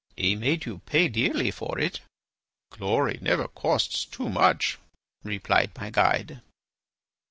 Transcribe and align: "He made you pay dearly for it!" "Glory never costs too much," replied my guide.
"He 0.17 0.35
made 0.35 0.65
you 0.65 0.79
pay 0.87 1.09
dearly 1.09 1.51
for 1.51 1.77
it!" 1.77 1.99
"Glory 2.71 3.19
never 3.21 3.47
costs 3.47 4.03
too 4.03 4.29
much," 4.29 4.79
replied 5.23 5.77
my 5.77 5.91
guide. 5.91 6.41